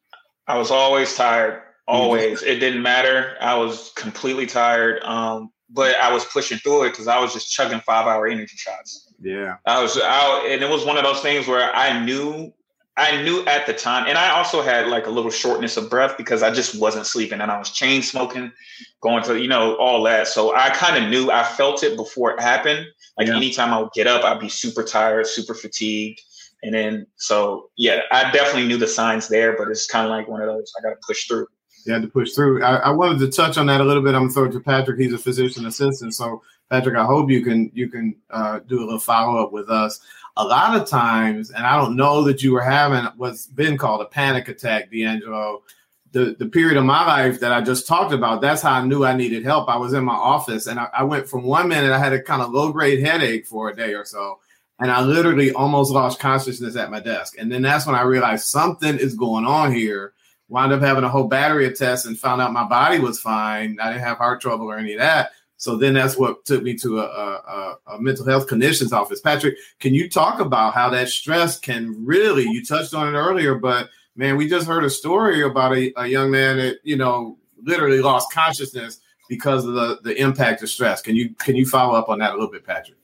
I 0.47 0.57
was 0.57 0.71
always 0.71 1.13
tired. 1.15 1.63
Always. 1.85 2.43
It 2.43 2.59
didn't 2.59 2.81
matter. 2.81 3.35
I 3.41 3.57
was 3.57 3.91
completely 3.95 4.45
tired. 4.45 5.03
Um, 5.03 5.51
but 5.69 5.95
I 5.97 6.13
was 6.13 6.25
pushing 6.25 6.57
through 6.59 6.83
it 6.83 6.91
because 6.91 7.07
I 7.07 7.19
was 7.19 7.33
just 7.33 7.51
chugging 7.51 7.81
five 7.81 8.07
hour 8.07 8.27
energy 8.27 8.55
shots. 8.55 9.04
Yeah. 9.21 9.57
I 9.65 9.81
was 9.81 9.97
out, 9.97 10.45
and 10.47 10.61
it 10.61 10.69
was 10.69 10.85
one 10.85 10.97
of 10.97 11.03
those 11.03 11.21
things 11.21 11.47
where 11.47 11.73
I 11.73 12.03
knew 12.03 12.53
I 12.97 13.21
knew 13.23 13.43
at 13.45 13.65
the 13.65 13.73
time, 13.73 14.07
and 14.07 14.17
I 14.17 14.29
also 14.29 14.61
had 14.61 14.87
like 14.87 15.05
a 15.05 15.09
little 15.09 15.31
shortness 15.31 15.75
of 15.75 15.89
breath 15.89 16.15
because 16.17 16.41
I 16.41 16.53
just 16.53 16.79
wasn't 16.79 17.05
sleeping 17.05 17.41
and 17.41 17.51
I 17.51 17.57
was 17.57 17.69
chain 17.69 18.01
smoking, 18.01 18.53
going 19.01 19.21
to, 19.23 19.37
you 19.37 19.49
know, 19.49 19.75
all 19.75 20.01
that. 20.03 20.27
So 20.29 20.55
I 20.55 20.69
kind 20.69 21.03
of 21.03 21.09
knew 21.09 21.29
I 21.29 21.43
felt 21.43 21.83
it 21.83 21.97
before 21.97 22.31
it 22.31 22.39
happened. 22.39 22.85
Like 23.17 23.27
yeah. 23.27 23.35
anytime 23.35 23.73
I 23.73 23.79
would 23.79 23.91
get 23.91 24.07
up, 24.07 24.23
I'd 24.23 24.39
be 24.39 24.47
super 24.47 24.81
tired, 24.81 25.27
super 25.27 25.53
fatigued. 25.53 26.21
And 26.63 26.73
then, 26.73 27.05
so 27.17 27.69
yeah, 27.75 28.01
I 28.13 28.31
definitely 28.31 28.67
knew 28.67 28.77
the 28.77 28.87
signs 28.87 29.27
there, 29.27 29.57
but 29.57 29.67
it's 29.67 29.87
kind 29.87 30.05
of 30.05 30.11
like 30.11 30.29
one 30.29 30.41
of 30.41 30.47
those 30.47 30.71
I 30.79 30.81
got 30.81 30.91
to 30.91 31.01
push 31.05 31.27
through. 31.27 31.47
You 31.85 31.93
had 31.93 32.01
to 32.01 32.07
push 32.07 32.33
through. 32.33 32.63
I, 32.63 32.77
I, 32.77 32.89
wanted 32.89 33.19
to 33.19 33.29
touch 33.29 33.57
on 33.57 33.67
that 33.67 33.79
a 33.79 33.83
little 33.83 34.01
bit. 34.01 34.15
I'm 34.15 34.23
gonna 34.23 34.33
throw 34.33 34.45
it 34.45 34.51
to 34.53 34.59
Patrick. 34.59 34.99
He's 34.99 35.13
a 35.13 35.17
physician 35.17 35.65
assistant. 35.65 36.15
So 36.15 36.41
Patrick, 36.69 36.97
I 36.97 37.05
hope 37.05 37.29
you 37.29 37.43
can 37.43 37.71
you 37.73 37.89
can 37.89 38.15
uh, 38.29 38.59
do 38.67 38.79
a 38.79 38.85
little 38.85 38.99
follow 38.99 39.43
up 39.43 39.51
with 39.51 39.69
us 39.69 39.99
a 40.37 40.43
lot 40.43 40.79
of 40.79 40.87
times, 40.87 41.51
and 41.51 41.65
I 41.65 41.77
don't 41.77 41.95
know 41.95 42.23
that 42.23 42.43
you 42.43 42.51
were 42.51 42.61
having 42.61 43.05
what's 43.17 43.47
been 43.47 43.77
called 43.77 44.01
a 44.01 44.05
panic 44.05 44.47
attack, 44.47 44.91
D'Angelo. 44.91 45.63
The, 46.11 46.33
the 46.39 46.45
period 46.45 46.77
of 46.77 46.85
my 46.85 47.05
life 47.05 47.41
that 47.41 47.51
I 47.51 47.59
just 47.59 47.87
talked 47.87 48.13
about, 48.13 48.39
that's 48.39 48.61
how 48.61 48.71
I 48.71 48.85
knew 48.85 49.03
I 49.03 49.13
needed 49.13 49.43
help. 49.43 49.67
I 49.67 49.75
was 49.75 49.91
in 49.91 50.05
my 50.05 50.13
office 50.13 50.65
and 50.65 50.79
I, 50.79 50.87
I 50.99 51.03
went 51.03 51.27
from 51.27 51.43
one 51.43 51.67
minute, 51.67 51.91
I 51.91 51.99
had 51.99 52.13
a 52.13 52.21
kind 52.21 52.41
of 52.41 52.51
low 52.51 52.71
grade 52.71 53.05
headache 53.05 53.45
for 53.45 53.69
a 53.69 53.75
day 53.75 53.93
or 53.93 54.05
so. 54.05 54.39
And 54.79 54.89
I 54.89 55.01
literally 55.01 55.51
almost 55.51 55.91
lost 55.91 56.19
consciousness 56.19 56.77
at 56.77 56.89
my 56.89 57.01
desk. 57.01 57.35
And 57.37 57.51
then 57.51 57.61
that's 57.61 57.85
when 57.85 57.95
I 57.95 58.03
realized 58.03 58.45
something 58.45 58.97
is 58.97 59.13
going 59.13 59.43
on 59.43 59.73
here. 59.73 60.13
Wound 60.47 60.73
up 60.73 60.81
having 60.81 61.03
a 61.03 61.09
whole 61.09 61.27
battery 61.27 61.65
of 61.65 61.77
tests 61.77 62.05
and 62.05 62.19
found 62.19 62.41
out 62.41 62.53
my 62.53 62.67
body 62.67 62.99
was 62.99 63.19
fine. 63.19 63.79
I 63.79 63.91
didn't 63.91 64.03
have 64.03 64.17
heart 64.17 64.41
trouble 64.41 64.67
or 64.67 64.77
any 64.77 64.93
of 64.93 64.99
that. 64.99 65.31
So 65.57 65.77
then 65.77 65.93
that's 65.93 66.17
what 66.17 66.45
took 66.45 66.61
me 66.63 66.75
to 66.77 66.99
a, 66.99 67.03
a, 67.03 67.77
a, 67.87 68.01
mental 68.01 68.25
health 68.25 68.47
clinician's 68.47 68.93
office. 68.93 69.21
Patrick, 69.21 69.55
can 69.79 69.93
you 69.93 70.09
talk 70.09 70.39
about 70.39 70.73
how 70.73 70.89
that 70.89 71.09
stress 71.09 71.57
can 71.57 72.05
really, 72.05 72.43
you 72.43 72.63
touched 72.63 72.93
on 72.93 73.07
it 73.07 73.17
earlier, 73.17 73.55
but 73.55 73.89
man, 74.15 74.35
we 74.35 74.49
just 74.49 74.67
heard 74.67 74.83
a 74.83 74.89
story 74.89 75.41
about 75.41 75.75
a, 75.75 75.93
a 75.97 76.07
young 76.07 76.29
man 76.29 76.57
that, 76.57 76.79
you 76.83 76.97
know, 76.97 77.37
literally 77.63 78.01
lost 78.01 78.31
consciousness 78.31 78.99
because 79.29 79.65
of 79.65 79.73
the, 79.73 79.99
the 80.03 80.21
impact 80.21 80.61
of 80.61 80.69
stress. 80.69 81.01
Can 81.01 81.15
you 81.15 81.33
can 81.35 81.55
you 81.55 81.65
follow 81.65 81.97
up 81.97 82.09
on 82.09 82.19
that 82.19 82.31
a 82.31 82.33
little 82.33 82.51
bit, 82.51 82.65
Patrick? 82.65 82.97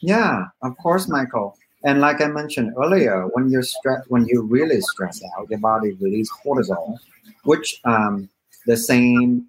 Yeah, 0.00 0.46
of 0.62 0.76
course, 0.78 1.08
Michael. 1.08 1.56
And 1.82 2.00
like 2.00 2.20
I 2.20 2.26
mentioned 2.26 2.74
earlier, 2.76 3.26
when 3.32 3.48
you're 3.50 3.62
stressed, 3.62 4.10
when 4.10 4.26
you 4.26 4.42
really 4.42 4.80
stress 4.80 5.20
out, 5.36 5.48
your 5.48 5.58
body 5.58 5.92
releases 6.00 6.32
cortisol, 6.44 6.98
which 7.44 7.80
um, 7.84 8.28
the 8.66 8.76
same. 8.76 9.46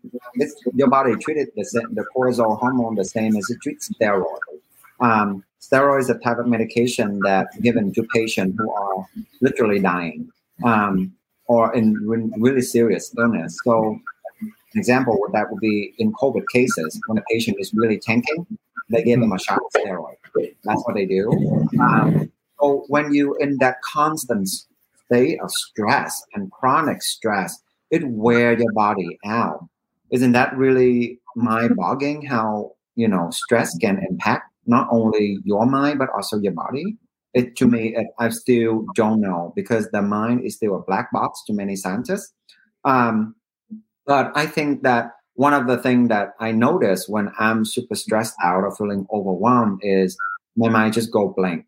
Your 0.74 0.89
body 0.89 1.16
treated 1.16 1.50
the 1.56 1.63
the 1.92 2.06
cortisol 2.16 2.57
hormone 2.57 2.95
the 2.95 3.06
same 3.06 3.36
as 3.36 3.50
it 3.50 3.60
treats 3.62 3.89
steroid. 3.89 4.39
Um, 5.01 5.44
steroid 5.60 6.00
is 6.01 6.10
a 6.10 6.18
type 6.19 6.38
of 6.38 6.48
medication 6.48 7.19
that 7.25 7.48
given 7.62 7.92
to 7.94 8.04
patients 8.13 8.57
who 8.57 8.72
are 8.72 9.06
literally 9.42 9.80
dying 9.80 10.30
um, 10.63 11.13
or 11.48 11.74
in 11.75 11.95
really 12.38 12.62
serious 12.62 13.13
illness. 13.18 13.60
So, 13.63 14.00
example 14.75 15.18
that 15.33 15.51
would 15.51 15.60
be 15.60 15.94
in 15.98 16.13
COVID 16.13 16.45
cases 16.54 17.00
when 17.07 17.18
a 17.18 17.24
patient 17.30 17.57
is 17.60 17.74
really 17.74 18.00
tanking, 18.00 18.45
they 18.91 19.03
give 19.03 19.19
them 19.19 19.31
a 19.31 19.39
shot 19.39 19.59
of 19.59 19.81
steroid. 19.81 20.15
That's 20.63 20.83
what 20.85 20.95
they 20.95 21.05
do. 21.05 21.31
Um, 21.79 22.31
so 22.59 22.85
when 22.88 23.13
you 23.13 23.35
in 23.39 23.57
that 23.59 23.81
constant 23.81 24.47
state 25.05 25.39
of 25.41 25.51
stress 25.51 26.23
and 26.33 26.51
chronic 26.51 27.01
stress, 27.01 27.59
it 27.89 28.07
wear 28.07 28.57
your 28.57 28.71
body 28.73 29.17
out. 29.25 29.67
Isn't 30.11 30.33
that 30.33 30.55
really 30.55 31.19
mind-boggling? 31.35 32.25
How 32.25 32.73
you 32.95 33.07
know 33.07 33.29
stress 33.31 33.77
can 33.77 34.03
impact 34.09 34.51
not 34.65 34.88
only 34.91 35.39
your 35.44 35.65
mind 35.65 35.99
but 35.99 36.09
also 36.15 36.37
your 36.37 36.53
body? 36.53 36.97
It 37.33 37.55
to 37.57 37.67
me, 37.67 37.95
it, 37.95 38.07
I 38.19 38.29
still 38.29 38.85
don't 38.95 39.21
know 39.21 39.53
because 39.55 39.89
the 39.91 40.01
mind 40.01 40.44
is 40.44 40.55
still 40.55 40.75
a 40.75 40.81
black 40.81 41.11
box 41.11 41.44
to 41.47 41.53
many 41.53 41.75
scientists. 41.75 42.33
Um, 42.83 43.35
but 44.05 44.31
I 44.35 44.45
think 44.45 44.83
that 44.83 45.11
one 45.41 45.55
of 45.55 45.65
the 45.65 45.77
things 45.77 46.07
that 46.09 46.35
I 46.39 46.51
notice 46.51 47.09
when 47.09 47.31
I'm 47.39 47.65
super 47.65 47.95
stressed 47.95 48.35
out 48.43 48.63
or 48.63 48.75
feeling 48.75 49.07
overwhelmed 49.11 49.79
is 49.81 50.15
my 50.55 50.69
mind 50.69 50.93
just 50.93 51.11
go 51.11 51.33
blank. 51.35 51.65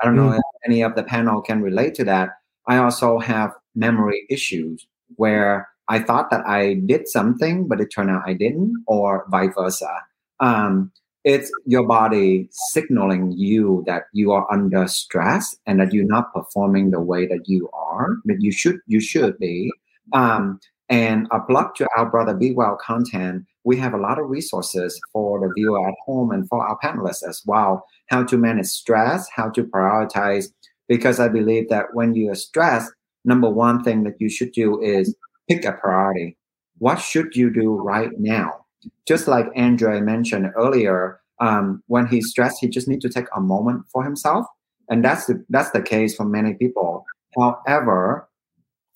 I 0.00 0.04
don't 0.04 0.14
know 0.14 0.30
mm. 0.30 0.38
if 0.38 0.44
any 0.64 0.82
of 0.82 0.94
the 0.94 1.02
panel 1.02 1.42
can 1.42 1.60
relate 1.60 1.96
to 1.96 2.04
that. 2.04 2.28
I 2.68 2.76
also 2.76 3.18
have 3.18 3.50
memory 3.74 4.24
issues 4.30 4.86
where 5.16 5.68
I 5.88 5.98
thought 5.98 6.30
that 6.30 6.46
I 6.46 6.74
did 6.74 7.08
something, 7.08 7.66
but 7.66 7.80
it 7.80 7.88
turned 7.88 8.08
out 8.08 8.22
I 8.24 8.34
didn't, 8.34 8.84
or 8.86 9.26
vice 9.30 9.52
versa. 9.52 9.92
Um, 10.38 10.92
it's 11.24 11.50
your 11.66 11.88
body 11.88 12.48
signaling 12.52 13.32
you 13.32 13.82
that 13.88 14.04
you 14.12 14.30
are 14.30 14.46
under 14.52 14.86
stress 14.86 15.56
and 15.66 15.80
that 15.80 15.92
you're 15.92 16.04
not 16.04 16.32
performing 16.32 16.92
the 16.92 17.00
way 17.00 17.26
that 17.26 17.48
you 17.48 17.68
are 17.72 18.18
that 18.26 18.40
you 18.40 18.52
should 18.52 18.78
you 18.86 19.00
should 19.00 19.36
be. 19.40 19.72
Um, 20.12 20.60
and 20.88 21.26
a 21.30 21.40
plug 21.40 21.74
to 21.76 21.86
our 21.96 22.10
Brother 22.10 22.34
Be 22.34 22.52
Well 22.52 22.76
content, 22.80 23.44
we 23.64 23.76
have 23.76 23.92
a 23.92 23.98
lot 23.98 24.18
of 24.18 24.30
resources 24.30 24.98
for 25.12 25.40
the 25.40 25.52
viewer 25.54 25.86
at 25.86 25.94
home 26.06 26.30
and 26.30 26.48
for 26.48 26.66
our 26.66 26.78
panelists 26.82 27.26
as 27.28 27.42
well. 27.46 27.84
How 28.08 28.24
to 28.24 28.38
manage 28.38 28.66
stress, 28.66 29.28
how 29.34 29.50
to 29.50 29.64
prioritize, 29.64 30.46
because 30.88 31.20
I 31.20 31.28
believe 31.28 31.68
that 31.68 31.86
when 31.92 32.14
you 32.14 32.30
are 32.30 32.34
stressed, 32.34 32.92
number 33.24 33.50
one 33.50 33.84
thing 33.84 34.04
that 34.04 34.14
you 34.18 34.30
should 34.30 34.52
do 34.52 34.80
is 34.80 35.14
pick 35.48 35.64
a 35.64 35.72
priority. 35.72 36.36
What 36.78 36.96
should 36.96 37.36
you 37.36 37.52
do 37.52 37.74
right 37.74 38.10
now? 38.18 38.64
Just 39.06 39.28
like 39.28 39.46
Andre 39.56 40.00
mentioned 40.00 40.50
earlier, 40.56 41.20
um, 41.40 41.82
when 41.86 42.06
he's 42.06 42.30
stressed, 42.30 42.58
he 42.60 42.68
just 42.68 42.88
needs 42.88 43.02
to 43.02 43.10
take 43.10 43.26
a 43.34 43.40
moment 43.40 43.84
for 43.92 44.04
himself, 44.04 44.46
and 44.88 45.04
that's 45.04 45.26
the 45.26 45.44
that's 45.50 45.70
the 45.70 45.82
case 45.82 46.14
for 46.16 46.24
many 46.24 46.54
people. 46.54 47.04
However, 47.36 48.27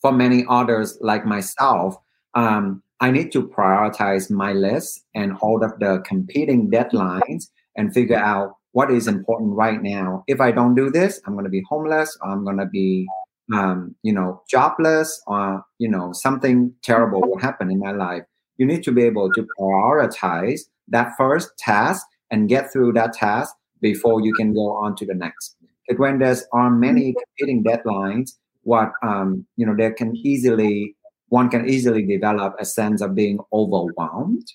for 0.02 0.12
many 0.12 0.44
others 0.48 0.98
like 1.00 1.24
myself, 1.24 1.96
um, 2.34 2.82
I 3.00 3.10
need 3.10 3.32
to 3.32 3.48
prioritize 3.48 4.30
my 4.30 4.52
list 4.52 5.04
and 5.14 5.36
all 5.40 5.64
of 5.64 5.78
the 5.78 6.02
competing 6.06 6.70
deadlines 6.70 7.44
and 7.76 7.92
figure 7.94 8.18
out 8.18 8.56
what 8.72 8.90
is 8.90 9.08
important 9.08 9.56
right 9.56 9.82
now. 9.82 10.24
If 10.26 10.40
I 10.40 10.50
don't 10.52 10.74
do 10.74 10.90
this, 10.90 11.20
I'm 11.26 11.32
going 11.32 11.44
to 11.44 11.50
be 11.50 11.62
homeless. 11.68 12.16
I'm 12.22 12.44
going 12.44 12.58
to 12.58 12.66
be 12.66 13.06
um, 13.52 13.94
you 14.02 14.12
know, 14.12 14.42
jobless 14.48 15.20
or, 15.26 15.64
you 15.78 15.88
know, 15.88 16.12
something 16.12 16.72
terrible 16.82 17.20
will 17.20 17.38
happen 17.38 17.70
in 17.70 17.78
my 17.78 17.92
life. 17.92 18.22
You 18.56 18.66
need 18.66 18.82
to 18.84 18.92
be 18.92 19.02
able 19.04 19.30
to 19.32 19.46
prioritize 19.58 20.60
that 20.88 21.12
first 21.18 21.56
task 21.58 22.06
and 22.30 22.48
get 22.48 22.72
through 22.72 22.92
that 22.92 23.12
task 23.12 23.54
before 23.80 24.20
you 24.22 24.32
can 24.34 24.54
go 24.54 24.70
on 24.70 24.94
to 24.96 25.06
the 25.06 25.14
next. 25.14 25.56
Because 25.86 26.00
when 26.00 26.18
there's 26.18 26.44
are 26.52 26.70
many 26.70 27.14
competing 27.14 27.64
deadlines, 27.64 28.32
what 28.62 28.92
um, 29.02 29.46
you 29.56 29.66
know, 29.66 29.74
there 29.76 29.92
can 29.92 30.16
easily 30.16 30.96
one 31.28 31.48
can 31.48 31.68
easily 31.68 32.04
develop 32.04 32.54
a 32.58 32.64
sense 32.64 33.00
of 33.00 33.14
being 33.14 33.38
overwhelmed. 33.52 34.46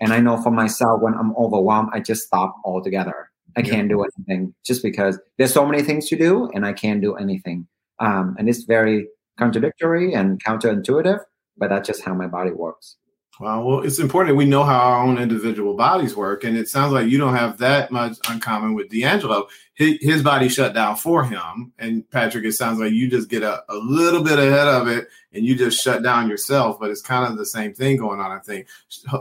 And 0.00 0.12
I 0.12 0.20
know 0.20 0.36
for 0.42 0.50
myself, 0.50 1.00
when 1.00 1.14
I'm 1.14 1.34
overwhelmed, 1.36 1.88
I 1.94 2.00
just 2.00 2.26
stop 2.26 2.54
altogether. 2.64 3.30
I 3.56 3.62
can't 3.62 3.88
do 3.88 4.04
anything 4.04 4.54
just 4.66 4.82
because 4.82 5.18
there's 5.38 5.54
so 5.54 5.64
many 5.64 5.82
things 5.82 6.10
to 6.10 6.16
do 6.16 6.50
and 6.52 6.66
I 6.66 6.74
can't 6.74 7.00
do 7.00 7.14
anything 7.14 7.66
um, 7.98 8.36
and 8.38 8.48
it's 8.48 8.64
very 8.64 9.08
contradictory 9.38 10.12
and 10.12 10.42
counterintuitive, 10.42 11.20
but 11.56 11.70
that's 11.70 11.86
just 11.86 12.04
how 12.04 12.14
my 12.14 12.26
body 12.26 12.50
works. 12.50 12.96
Wow. 13.38 13.64
Well, 13.64 13.80
it's 13.82 13.98
important 13.98 14.32
that 14.32 14.38
we 14.38 14.46
know 14.46 14.64
how 14.64 14.78
our 14.78 15.04
own 15.04 15.18
individual 15.18 15.74
bodies 15.74 16.16
work. 16.16 16.44
And 16.44 16.56
it 16.56 16.68
sounds 16.68 16.92
like 16.92 17.08
you 17.08 17.18
don't 17.18 17.36
have 17.36 17.58
that 17.58 17.90
much 17.90 18.16
uncommon 18.30 18.72
with 18.74 18.88
D'Angelo. 18.88 19.48
His, 19.74 20.22
body 20.22 20.48
shut 20.48 20.72
down 20.72 20.96
for 20.96 21.22
him. 21.22 21.72
And 21.78 22.10
Patrick, 22.10 22.46
it 22.46 22.52
sounds 22.52 22.80
like 22.80 22.92
you 22.92 23.10
just 23.10 23.28
get 23.28 23.42
a, 23.42 23.62
a 23.68 23.76
little 23.76 24.24
bit 24.24 24.38
ahead 24.38 24.68
of 24.68 24.88
it 24.88 25.08
and 25.34 25.44
you 25.44 25.54
just 25.54 25.82
shut 25.82 26.02
down 26.02 26.30
yourself. 26.30 26.80
But 26.80 26.90
it's 26.90 27.02
kind 27.02 27.30
of 27.30 27.36
the 27.36 27.44
same 27.44 27.74
thing 27.74 27.98
going 27.98 28.20
on, 28.20 28.30
I 28.30 28.38
think. 28.38 28.68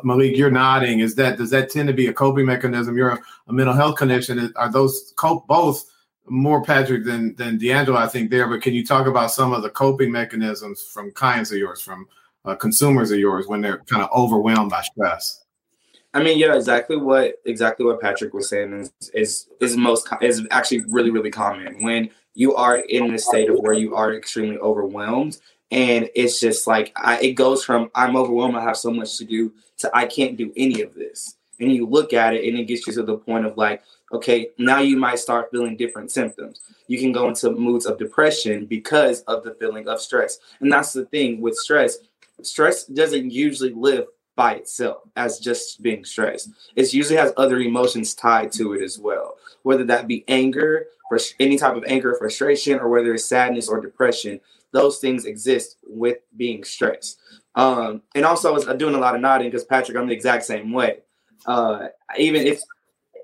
Malik, 0.03 0.37
you're 0.37 0.49
nodding. 0.49 0.99
Is 0.99 1.15
that, 1.15 1.37
does 1.37 1.49
that 1.49 1.69
tend 1.69 1.89
to 1.89 1.93
be 1.93 2.07
a 2.07 2.13
coping 2.13 2.45
mechanism? 2.45 2.95
You're 2.95 3.09
a, 3.09 3.19
a 3.47 3.53
mental 3.53 3.75
health 3.75 3.97
clinician. 3.97 4.53
Are 4.55 4.71
those 4.71 5.13
cope 5.17 5.45
both 5.45 5.83
more 6.27 6.63
Patrick 6.63 7.03
than, 7.03 7.35
than 7.35 7.57
D'Angelo, 7.57 7.99
I 7.99 8.07
think 8.07 8.31
there, 8.31 8.47
but 8.47 8.61
can 8.61 8.73
you 8.73 8.85
talk 8.85 9.07
about 9.07 9.31
some 9.31 9.53
of 9.53 9.61
the 9.61 9.69
coping 9.69 10.11
mechanisms 10.11 10.81
from 10.81 11.11
clients 11.11 11.51
of 11.51 11.57
yours, 11.57 11.81
from 11.81 12.07
uh, 12.45 12.55
consumers 12.55 13.11
of 13.11 13.19
yours 13.19 13.47
when 13.47 13.61
they're 13.61 13.79
kind 13.89 14.03
of 14.03 14.09
overwhelmed 14.15 14.71
by 14.71 14.81
stress? 14.81 15.45
I 16.15 16.23
mean, 16.23 16.39
yeah, 16.39 16.55
exactly 16.55 16.95
what 16.95 17.35
exactly 17.43 17.85
what 17.85 17.99
Patrick 17.99 18.33
was 18.33 18.47
saying 18.47 18.73
is 18.73 18.93
is 19.13 19.47
is 19.59 19.75
most 19.75 20.07
is 20.21 20.47
actually 20.49 20.81
really 20.87 21.11
really 21.11 21.29
common 21.29 21.83
when 21.83 22.09
you 22.35 22.55
are 22.55 22.77
in 22.77 23.13
a 23.13 23.19
state 23.19 23.49
of 23.49 23.59
where 23.59 23.73
you 23.73 23.95
are 23.95 24.13
extremely 24.13 24.57
overwhelmed, 24.59 25.37
and 25.71 26.09
it's 26.15 26.39
just 26.39 26.67
like 26.67 26.93
I, 26.95 27.19
it 27.19 27.33
goes 27.33 27.65
from 27.65 27.91
I'm 27.95 28.15
overwhelmed, 28.15 28.55
I 28.55 28.63
have 28.63 28.77
so 28.77 28.91
much 28.91 29.17
to 29.17 29.25
do, 29.25 29.51
to 29.79 29.91
I 29.93 30.05
can't 30.05 30.37
do 30.37 30.53
any 30.55 30.81
of 30.81 30.93
this, 30.93 31.35
and 31.59 31.69
you 31.69 31.85
look 31.85 32.13
at 32.13 32.33
it, 32.33 32.47
and 32.47 32.57
it 32.57 32.63
gets 32.63 32.87
you 32.87 32.93
to 32.93 33.03
the 33.03 33.17
point 33.17 33.45
of 33.45 33.57
like, 33.57 33.83
okay, 34.13 34.51
now 34.57 34.79
you 34.79 34.95
might 34.95 35.19
start 35.19 35.51
feeling 35.51 35.75
different 35.75 36.11
symptoms. 36.11 36.61
You 36.87 36.97
can 36.97 37.11
go 37.11 37.27
into 37.27 37.51
moods 37.51 37.85
of 37.85 37.97
depression 37.97 38.67
because 38.67 39.19
of 39.23 39.43
the 39.43 39.53
feeling 39.55 39.89
of 39.89 39.99
stress, 39.99 40.39
and 40.61 40.71
that's 40.71 40.93
the 40.93 41.05
thing 41.07 41.41
with 41.41 41.55
stress 41.55 41.97
stress 42.41 42.85
doesn't 42.85 43.31
usually 43.31 43.73
live 43.73 44.07
by 44.35 44.55
itself 44.55 45.03
as 45.15 45.39
just 45.39 45.81
being 45.81 46.03
stressed. 46.03 46.49
It 46.75 46.93
usually 46.93 47.17
has 47.17 47.33
other 47.37 47.59
emotions 47.59 48.13
tied 48.13 48.51
to 48.53 48.73
it 48.73 48.81
as 48.81 48.99
well, 48.99 49.35
whether 49.63 49.85
that 49.85 50.07
be 50.07 50.25
anger, 50.27 50.87
for 51.07 51.19
any 51.39 51.57
type 51.57 51.75
of 51.75 51.83
anger, 51.87 52.15
frustration, 52.17 52.79
or 52.79 52.89
whether 52.89 53.13
it's 53.13 53.25
sadness 53.25 53.69
or 53.69 53.79
depression. 53.79 54.39
Those 54.71 54.99
things 54.99 55.25
exist 55.25 55.77
with 55.87 56.17
being 56.35 56.63
stressed. 56.63 57.19
Um, 57.55 58.01
and 58.13 58.25
also, 58.25 58.49
I 58.49 58.53
was 58.53 58.65
doing 58.77 58.95
a 58.95 58.99
lot 58.99 59.15
of 59.15 59.21
nodding 59.21 59.47
because 59.47 59.63
Patrick, 59.63 59.97
I'm 59.97 60.07
the 60.07 60.13
exact 60.13 60.43
same 60.43 60.73
way. 60.73 60.99
Uh, 61.45 61.87
even 62.17 62.45
if 62.45 62.61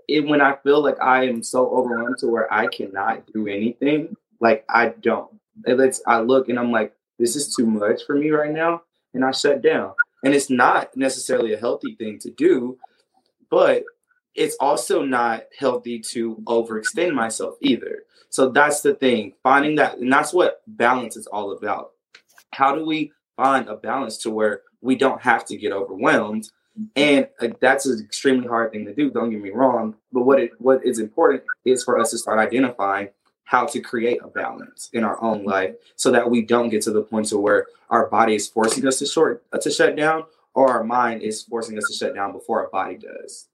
it, 0.07 0.25
when 0.25 0.41
I 0.41 0.55
feel 0.63 0.81
like 0.81 1.01
I 1.01 1.27
am 1.27 1.43
so 1.43 1.69
overwhelmed 1.69 2.19
to 2.19 2.27
where 2.27 2.51
I 2.53 2.67
cannot 2.67 3.25
do 3.33 3.47
anything, 3.47 4.15
like 4.39 4.63
I 4.69 4.89
don't. 5.01 5.29
It's 5.65 6.01
I 6.07 6.21
look 6.21 6.47
and 6.47 6.57
I'm 6.57 6.71
like, 6.71 6.95
this 7.19 7.35
is 7.35 7.53
too 7.53 7.65
much 7.65 8.05
for 8.05 8.15
me 8.15 8.29
right 8.29 8.51
now 8.51 8.83
and 9.13 9.25
I 9.25 9.31
shut 9.31 9.61
down. 9.61 9.93
And 10.23 10.33
it's 10.33 10.49
not 10.49 10.95
necessarily 10.95 11.53
a 11.53 11.59
healthy 11.59 11.95
thing 11.95 12.19
to 12.19 12.31
do, 12.31 12.77
but 13.49 13.83
it's 14.35 14.55
also 14.59 15.03
not 15.03 15.43
healthy 15.57 15.99
to 15.99 16.35
overextend 16.45 17.13
myself 17.13 17.55
either. 17.61 18.03
So 18.29 18.49
that's 18.49 18.81
the 18.81 18.93
thing, 18.93 19.33
finding 19.43 19.75
that, 19.75 19.97
and 19.97 20.11
that's 20.11 20.33
what 20.33 20.61
balance 20.67 21.17
is 21.17 21.27
all 21.27 21.51
about. 21.51 21.91
How 22.51 22.75
do 22.75 22.85
we 22.85 23.11
find 23.35 23.67
a 23.67 23.75
balance 23.75 24.17
to 24.19 24.31
where 24.31 24.61
we 24.81 24.95
don't 24.95 25.21
have 25.21 25.43
to 25.45 25.57
get 25.57 25.73
overwhelmed? 25.73 26.49
And 26.95 27.27
uh, 27.41 27.49
that's 27.59 27.85
an 27.85 27.99
extremely 28.01 28.47
hard 28.47 28.71
thing 28.71 28.85
to 28.85 28.93
do. 28.93 29.11
Don't 29.11 29.31
get 29.31 29.41
me 29.41 29.49
wrong, 29.49 29.95
but 30.13 30.21
what 30.21 30.39
it 30.39 30.51
what 30.59 30.85
is 30.85 30.99
important 30.99 31.43
is 31.65 31.83
for 31.83 31.99
us 31.99 32.11
to 32.11 32.17
start 32.17 32.39
identifying 32.39 33.09
how 33.51 33.65
to 33.65 33.81
create 33.81 34.17
a 34.23 34.27
balance 34.29 34.89
in 34.93 35.03
our 35.03 35.21
own 35.21 35.43
life 35.43 35.75
so 35.97 36.09
that 36.09 36.31
we 36.31 36.41
don't 36.41 36.69
get 36.69 36.81
to 36.81 36.89
the 36.89 37.01
point 37.01 37.27
to 37.27 37.37
where 37.37 37.67
our 37.89 38.07
body 38.07 38.33
is 38.33 38.47
forcing 38.47 38.87
us 38.87 38.97
to 38.97 39.05
short 39.05 39.43
uh, 39.51 39.57
to 39.57 39.69
shut 39.69 39.97
down 39.97 40.23
or 40.53 40.69
our 40.69 40.85
mind 40.85 41.21
is 41.21 41.43
forcing 41.43 41.77
us 41.77 41.83
to 41.89 41.93
shut 41.93 42.15
down 42.15 42.31
before 42.31 42.63
our 42.63 42.69
body 42.69 42.95
does. 42.95 43.49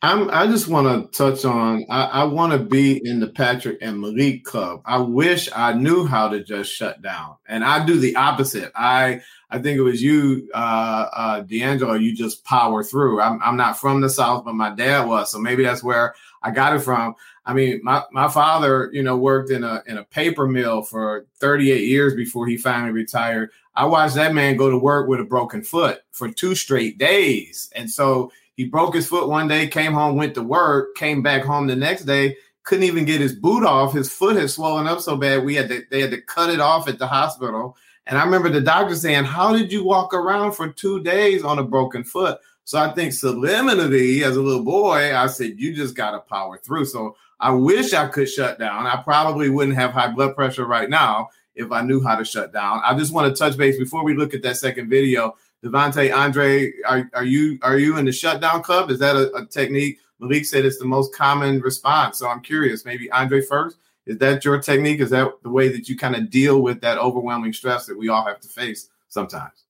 I'm, 0.00 0.30
I 0.30 0.46
just 0.46 0.68
want 0.68 1.12
to 1.12 1.18
touch 1.18 1.44
on. 1.44 1.84
I, 1.90 2.04
I 2.04 2.24
want 2.24 2.52
to 2.52 2.58
be 2.58 3.04
in 3.06 3.20
the 3.20 3.26
Patrick 3.26 3.78
and 3.82 4.00
Malik 4.00 4.44
club. 4.44 4.80
I 4.86 4.96
wish 4.98 5.50
I 5.54 5.74
knew 5.74 6.06
how 6.06 6.28
to 6.28 6.42
just 6.42 6.72
shut 6.72 7.02
down, 7.02 7.34
and 7.46 7.64
I 7.64 7.84
do 7.84 7.98
the 7.98 8.14
opposite. 8.14 8.70
I 8.76 9.20
I 9.50 9.58
think 9.58 9.76
it 9.76 9.82
was 9.82 10.00
you, 10.00 10.48
uh, 10.54 11.08
uh, 11.12 11.40
D'Angelo. 11.40 11.94
You 11.94 12.14
just 12.14 12.44
power 12.44 12.84
through. 12.84 13.20
I'm 13.20 13.42
I'm 13.42 13.56
not 13.56 13.78
from 13.78 14.00
the 14.00 14.08
South, 14.08 14.44
but 14.44 14.54
my 14.54 14.70
dad 14.70 15.06
was, 15.08 15.32
so 15.32 15.40
maybe 15.40 15.64
that's 15.64 15.82
where 15.82 16.14
I 16.42 16.52
got 16.52 16.76
it 16.76 16.80
from. 16.80 17.16
I 17.48 17.54
mean, 17.54 17.80
my, 17.82 18.04
my 18.12 18.28
father, 18.28 18.90
you 18.92 19.02
know, 19.02 19.16
worked 19.16 19.50
in 19.50 19.64
a 19.64 19.82
in 19.86 19.96
a 19.96 20.04
paper 20.04 20.46
mill 20.46 20.82
for 20.82 21.26
38 21.40 21.82
years 21.82 22.14
before 22.14 22.46
he 22.46 22.58
finally 22.58 22.92
retired. 22.92 23.50
I 23.74 23.86
watched 23.86 24.16
that 24.16 24.34
man 24.34 24.58
go 24.58 24.68
to 24.70 24.76
work 24.76 25.08
with 25.08 25.18
a 25.18 25.24
broken 25.24 25.64
foot 25.64 26.02
for 26.10 26.30
two 26.30 26.54
straight 26.54 26.98
days. 26.98 27.70
And 27.74 27.90
so 27.90 28.30
he 28.56 28.66
broke 28.66 28.94
his 28.94 29.08
foot 29.08 29.30
one 29.30 29.48
day, 29.48 29.66
came 29.66 29.94
home, 29.94 30.16
went 30.16 30.34
to 30.34 30.42
work, 30.42 30.94
came 30.94 31.22
back 31.22 31.42
home 31.42 31.66
the 31.66 31.76
next 31.76 32.02
day, 32.02 32.36
couldn't 32.64 32.84
even 32.84 33.06
get 33.06 33.22
his 33.22 33.34
boot 33.34 33.64
off. 33.64 33.94
His 33.94 34.12
foot 34.12 34.36
had 34.36 34.50
swollen 34.50 34.86
up 34.86 35.00
so 35.00 35.16
bad 35.16 35.42
we 35.42 35.54
had 35.54 35.70
to 35.70 35.84
they 35.90 36.02
had 36.02 36.10
to 36.10 36.20
cut 36.20 36.50
it 36.50 36.60
off 36.60 36.86
at 36.86 36.98
the 36.98 37.06
hospital. 37.06 37.78
And 38.06 38.18
I 38.18 38.24
remember 38.24 38.50
the 38.50 38.60
doctor 38.60 38.94
saying, 38.94 39.24
How 39.24 39.56
did 39.56 39.72
you 39.72 39.84
walk 39.84 40.12
around 40.12 40.52
for 40.52 40.68
two 40.68 41.02
days 41.02 41.44
on 41.44 41.58
a 41.58 41.64
broken 41.64 42.04
foot? 42.04 42.38
So 42.68 42.76
I 42.78 42.92
think 42.92 43.14
subliminally, 43.14 44.20
as 44.24 44.36
a 44.36 44.42
little 44.42 44.62
boy, 44.62 45.16
I 45.16 45.26
said, 45.28 45.58
You 45.58 45.74
just 45.74 45.94
gotta 45.94 46.18
power 46.18 46.58
through. 46.58 46.84
So 46.84 47.16
I 47.40 47.50
wish 47.50 47.94
I 47.94 48.08
could 48.08 48.28
shut 48.28 48.58
down. 48.58 48.86
I 48.86 48.96
probably 48.96 49.48
wouldn't 49.48 49.78
have 49.78 49.92
high 49.92 50.10
blood 50.10 50.36
pressure 50.36 50.66
right 50.66 50.90
now 50.90 51.30
if 51.54 51.72
I 51.72 51.80
knew 51.80 52.04
how 52.04 52.14
to 52.14 52.26
shut 52.26 52.52
down. 52.52 52.82
I 52.84 52.94
just 52.94 53.10
want 53.10 53.34
to 53.34 53.38
touch 53.38 53.56
base 53.56 53.78
before 53.78 54.04
we 54.04 54.12
look 54.12 54.34
at 54.34 54.42
that 54.42 54.58
second 54.58 54.90
video. 54.90 55.34
Devonte, 55.64 56.14
Andre, 56.14 56.70
are, 56.86 57.10
are 57.14 57.24
you 57.24 57.58
are 57.62 57.78
you 57.78 57.96
in 57.96 58.04
the 58.04 58.12
shutdown 58.12 58.62
club? 58.62 58.90
Is 58.90 58.98
that 58.98 59.16
a, 59.16 59.32
a 59.34 59.46
technique? 59.46 60.00
Malik 60.20 60.44
said 60.44 60.66
it's 60.66 60.78
the 60.78 60.84
most 60.84 61.14
common 61.14 61.62
response. 61.62 62.18
So 62.18 62.28
I'm 62.28 62.42
curious, 62.42 62.84
maybe 62.84 63.10
Andre 63.12 63.40
first. 63.40 63.78
Is 64.04 64.18
that 64.18 64.44
your 64.44 64.60
technique? 64.60 65.00
Is 65.00 65.08
that 65.08 65.42
the 65.42 65.48
way 65.48 65.70
that 65.70 65.88
you 65.88 65.96
kind 65.96 66.14
of 66.14 66.28
deal 66.28 66.60
with 66.60 66.82
that 66.82 66.98
overwhelming 66.98 67.54
stress 67.54 67.86
that 67.86 67.96
we 67.96 68.10
all 68.10 68.26
have 68.26 68.40
to 68.40 68.48
face 68.48 68.90
sometimes? 69.08 69.64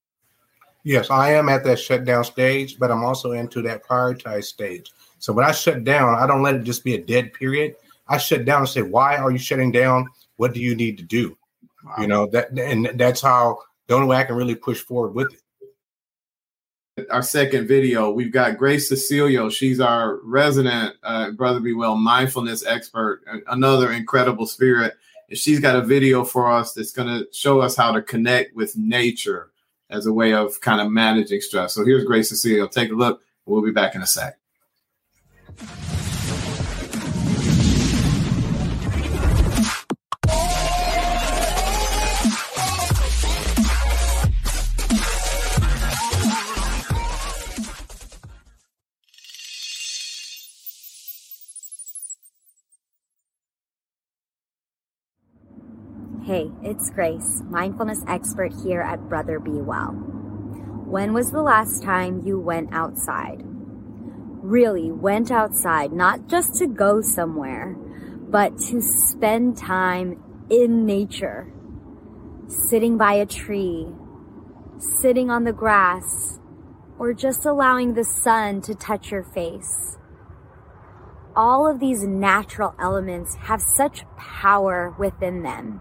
Yes, 0.89 1.11
I 1.11 1.33
am 1.33 1.51
at 1.51 1.65
that 1.65 1.79
shutdown 1.79 2.25
stage, 2.25 2.79
but 2.79 2.91
I'm 2.91 3.05
also 3.05 3.33
into 3.33 3.61
that 3.61 3.85
prioritized 3.85 4.45
stage. 4.45 4.91
So 5.19 5.35
when 5.35 5.45
I 5.45 5.53
shut 5.53 5.85
down, 5.85 6.15
I 6.15 6.27
don't 6.27 6.41
let 6.41 6.55
it 6.55 6.63
just 6.63 6.83
be 6.83 6.95
a 6.95 7.05
dead 7.05 7.35
period. 7.35 7.75
I 8.09 8.17
shut 8.17 8.47
down 8.47 8.61
and 8.61 8.69
say, 8.71 8.81
"Why 8.81 9.19
are 9.19 9.31
you 9.31 9.37
shutting 9.37 9.71
down? 9.71 10.09
What 10.37 10.55
do 10.55 10.61
you 10.61 10.75
need 10.75 10.97
to 10.97 11.05
do?" 11.05 11.37
Wow. 11.85 11.95
You 12.01 12.07
know 12.07 12.27
that, 12.29 12.59
and 12.59 12.91
that's 12.95 13.21
how 13.21 13.59
the 13.87 13.97
only 13.97 14.07
way 14.07 14.17
I 14.17 14.25
can 14.25 14.35
really 14.35 14.55
push 14.55 14.81
forward 14.81 15.15
with 15.15 15.35
it. 16.97 17.11
Our 17.11 17.21
second 17.23 17.69
video, 17.69 18.11
we've 18.11 18.33
got 18.33 18.57
Grace 18.57 18.91
Cecilio. 18.91 19.53
She's 19.53 19.81
our 19.81 20.21
resident 20.25 20.95
uh, 21.03 21.33
Brother 21.33 21.61
Be 21.61 21.75
Well 21.75 21.97
mindfulness 21.97 22.65
expert, 22.65 23.25
another 23.49 23.93
incredible 23.93 24.47
spirit. 24.47 24.95
And 25.29 25.37
she's 25.39 25.61
got 25.61 25.77
a 25.77 25.83
video 25.83 26.25
for 26.25 26.51
us 26.51 26.73
that's 26.73 26.93
going 26.93 27.09
to 27.09 27.27
show 27.31 27.61
us 27.61 27.77
how 27.77 27.93
to 27.93 28.01
connect 28.01 28.57
with 28.57 28.75
nature 28.79 29.51
as 29.91 30.07
a 30.07 30.13
way 30.13 30.35
of 30.35 30.61
kind 30.61 30.81
of 30.81 30.91
managing 30.91 31.41
stress. 31.41 31.75
So 31.75 31.85
here's 31.85 32.05
Grace 32.05 32.33
Cecilio. 32.33 32.71
Take 32.71 32.91
a 32.91 32.95
look. 32.95 33.23
We'll 33.47 33.63
be 33.63 33.73
back 33.73 33.95
in 33.95 34.03
a 34.03 34.07
sec. 34.07 34.39
Hey, 56.29 56.51
it's 56.63 56.91
Grace, 56.91 57.43
mindfulness 57.49 58.05
expert 58.07 58.53
here 58.63 58.83
at 58.83 59.09
Brother 59.09 59.41
Be 59.41 59.63
Well. 59.63 59.93
When 60.85 61.15
was 61.15 61.31
the 61.31 61.41
last 61.41 61.83
time 61.83 62.21
you 62.23 62.39
went 62.39 62.69
outside? 62.71 63.41
really 64.43 64.93
went 64.93 65.31
outside, 65.31 65.91
not 65.91 66.29
just 66.29 66.57
to 66.57 66.67
go 66.67 67.01
somewhere, 67.01 67.75
but 68.29 68.59
to 68.59 68.83
spend 68.83 69.57
time 69.57 70.23
in 70.51 70.85
nature, 70.85 71.51
sitting 72.47 72.99
by 72.99 73.15
a 73.15 73.25
tree, 73.25 73.87
sitting 75.01 75.31
on 75.31 75.45
the 75.45 75.53
grass, 75.55 76.39
or 76.99 77.15
just 77.15 77.47
allowing 77.47 77.95
the 77.95 78.05
sun 78.05 78.61
to 78.61 78.75
touch 78.75 79.11
your 79.11 79.25
face. 79.25 79.97
All 81.35 81.67
of 81.67 81.81
these 81.81 82.03
natural 82.03 82.75
elements 82.79 83.35
have 83.37 83.63
such 83.63 84.05
power 84.19 84.95
within 84.99 85.43
them. 85.43 85.81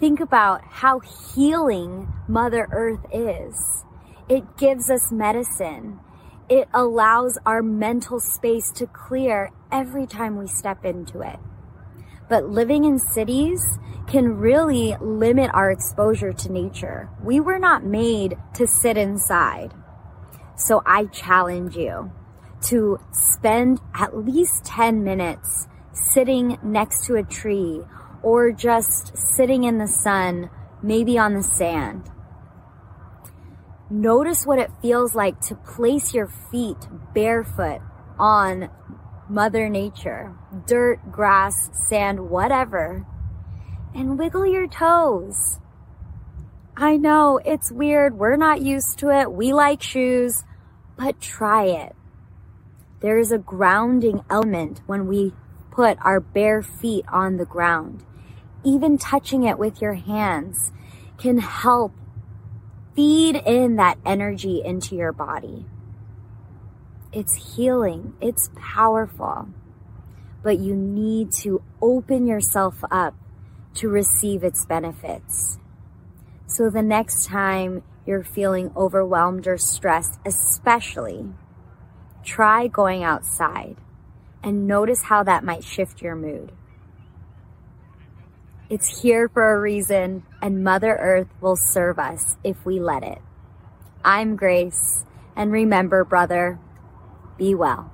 Think 0.00 0.20
about 0.20 0.62
how 0.64 1.00
healing 1.00 2.12
Mother 2.28 2.68
Earth 2.70 3.04
is. 3.12 3.84
It 4.28 4.56
gives 4.56 4.90
us 4.90 5.10
medicine 5.10 6.00
it 6.48 6.66
allows 6.72 7.38
our 7.44 7.62
mental 7.62 8.20
space 8.20 8.70
to 8.72 8.86
clear 8.86 9.50
every 9.70 10.06
time 10.06 10.38
we 10.38 10.46
step 10.46 10.84
into 10.84 11.20
it. 11.20 11.38
But 12.28 12.48
living 12.48 12.84
in 12.84 12.98
cities 12.98 13.78
can 14.06 14.38
really 14.38 14.96
limit 15.00 15.50
our 15.52 15.70
exposure 15.70 16.32
to 16.32 16.52
nature. 16.52 17.10
We 17.22 17.40
were 17.40 17.58
not 17.58 17.84
made 17.84 18.38
to 18.54 18.66
sit 18.66 18.96
inside. 18.96 19.74
So 20.56 20.82
I 20.86 21.04
challenge 21.06 21.76
you 21.76 22.10
to 22.62 22.98
spend 23.12 23.80
at 23.94 24.16
least 24.16 24.64
10 24.64 25.04
minutes 25.04 25.68
sitting 25.92 26.58
next 26.62 27.04
to 27.06 27.16
a 27.16 27.22
tree 27.22 27.82
or 28.22 28.52
just 28.52 29.16
sitting 29.16 29.64
in 29.64 29.78
the 29.78 29.88
sun, 29.88 30.50
maybe 30.82 31.18
on 31.18 31.34
the 31.34 31.42
sand. 31.42 32.10
Notice 33.90 34.44
what 34.44 34.58
it 34.58 34.70
feels 34.82 35.14
like 35.14 35.40
to 35.42 35.54
place 35.54 36.12
your 36.12 36.28
feet 36.50 36.76
barefoot 37.14 37.80
on 38.18 38.68
Mother 39.30 39.68
Nature, 39.68 40.34
dirt, 40.66 41.00
grass, 41.10 41.70
sand, 41.88 42.28
whatever, 42.28 43.06
and 43.94 44.18
wiggle 44.18 44.46
your 44.46 44.66
toes. 44.68 45.58
I 46.76 46.96
know 46.96 47.40
it's 47.44 47.72
weird. 47.72 48.18
We're 48.18 48.36
not 48.36 48.62
used 48.62 48.98
to 48.98 49.10
it. 49.10 49.32
We 49.32 49.52
like 49.52 49.82
shoes, 49.82 50.44
but 50.96 51.20
try 51.20 51.64
it. 51.64 51.96
There 53.00 53.18
is 53.18 53.32
a 53.32 53.38
grounding 53.38 54.22
element 54.30 54.82
when 54.86 55.06
we 55.06 55.32
put 55.78 55.96
our 56.00 56.18
bare 56.18 56.60
feet 56.60 57.04
on 57.06 57.36
the 57.36 57.44
ground. 57.44 58.04
Even 58.64 58.98
touching 58.98 59.44
it 59.44 59.56
with 59.56 59.80
your 59.80 59.94
hands 59.94 60.72
can 61.18 61.38
help 61.38 61.92
feed 62.96 63.36
in 63.46 63.76
that 63.76 63.96
energy 64.04 64.60
into 64.64 64.96
your 64.96 65.12
body. 65.12 65.64
It's 67.12 67.54
healing, 67.54 68.14
it's 68.20 68.50
powerful, 68.56 69.50
but 70.42 70.58
you 70.58 70.74
need 70.74 71.30
to 71.42 71.62
open 71.80 72.26
yourself 72.26 72.82
up 72.90 73.14
to 73.74 73.88
receive 73.88 74.42
its 74.42 74.66
benefits. 74.66 75.60
So 76.48 76.70
the 76.70 76.82
next 76.82 77.26
time 77.26 77.84
you're 78.04 78.24
feeling 78.24 78.72
overwhelmed 78.76 79.46
or 79.46 79.58
stressed, 79.58 80.18
especially, 80.26 81.24
try 82.24 82.66
going 82.66 83.04
outside 83.04 83.76
and 84.42 84.66
notice 84.66 85.02
how 85.02 85.22
that 85.22 85.44
might 85.44 85.64
shift 85.64 86.02
your 86.02 86.16
mood. 86.16 86.52
It's 88.70 89.02
here 89.02 89.28
for 89.28 89.54
a 89.54 89.60
reason, 89.60 90.24
and 90.42 90.62
Mother 90.62 90.94
Earth 90.94 91.28
will 91.40 91.56
serve 91.56 91.98
us 91.98 92.36
if 92.44 92.66
we 92.66 92.78
let 92.78 93.02
it. 93.02 93.20
I'm 94.04 94.36
Grace, 94.36 95.04
and 95.34 95.50
remember, 95.50 96.04
brother, 96.04 96.58
be 97.38 97.54
well. 97.54 97.90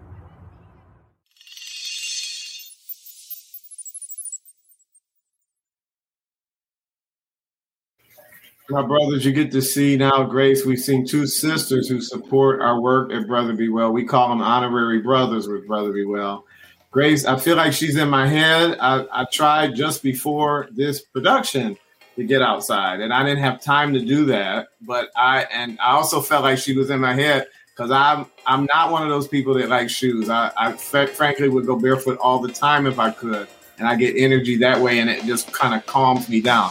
My 8.70 8.80
brothers, 8.80 9.26
you 9.26 9.32
get 9.32 9.52
to 9.52 9.60
see 9.60 9.94
now, 9.94 10.24
Grace. 10.24 10.64
We've 10.64 10.80
seen 10.80 11.06
two 11.06 11.26
sisters 11.26 11.86
who 11.86 12.00
support 12.00 12.62
our 12.62 12.80
work 12.80 13.12
at 13.12 13.26
Brother 13.26 13.52
Be 13.52 13.68
Well. 13.68 13.92
We 13.92 14.06
call 14.06 14.30
them 14.30 14.40
honorary 14.40 15.02
brothers 15.02 15.46
with 15.46 15.66
Brother 15.66 15.92
Be 15.92 16.06
Well. 16.06 16.46
Grace, 16.90 17.26
I 17.26 17.38
feel 17.38 17.56
like 17.56 17.74
she's 17.74 17.96
in 17.96 18.08
my 18.08 18.26
head. 18.26 18.78
I, 18.80 19.04
I 19.12 19.26
tried 19.30 19.74
just 19.74 20.02
before 20.02 20.68
this 20.70 21.02
production 21.02 21.76
to 22.16 22.24
get 22.24 22.40
outside, 22.40 23.00
and 23.00 23.12
I 23.12 23.22
didn't 23.22 23.44
have 23.44 23.60
time 23.60 23.92
to 23.92 24.00
do 24.00 24.24
that. 24.26 24.68
But 24.80 25.10
I 25.14 25.42
and 25.52 25.78
I 25.78 25.90
also 25.90 26.22
felt 26.22 26.44
like 26.44 26.56
she 26.56 26.74
was 26.74 26.88
in 26.88 27.00
my 27.00 27.12
head 27.12 27.48
because 27.68 27.90
I'm 27.90 28.24
I'm 28.46 28.64
not 28.72 28.90
one 28.90 29.02
of 29.02 29.10
those 29.10 29.28
people 29.28 29.52
that 29.54 29.68
like 29.68 29.90
shoes. 29.90 30.30
I, 30.30 30.50
I 30.56 30.72
frankly 30.72 31.50
would 31.50 31.66
go 31.66 31.76
barefoot 31.76 32.16
all 32.18 32.38
the 32.38 32.52
time 32.52 32.86
if 32.86 32.98
I 32.98 33.10
could, 33.10 33.46
and 33.78 33.86
I 33.86 33.94
get 33.94 34.16
energy 34.16 34.56
that 34.58 34.80
way, 34.80 35.00
and 35.00 35.10
it 35.10 35.22
just 35.24 35.52
kind 35.52 35.74
of 35.74 35.84
calms 35.84 36.30
me 36.30 36.40
down. 36.40 36.70